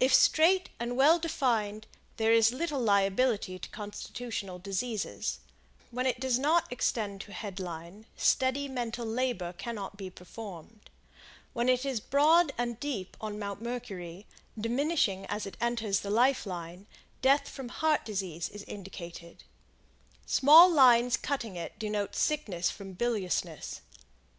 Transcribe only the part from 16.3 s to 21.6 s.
Line, death from heart disease is indicated; small lines cutting